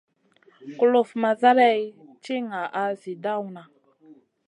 [0.77, 1.93] Kulufn ma zaleyn
[2.23, 3.63] ti ŋaʼa zi dawna.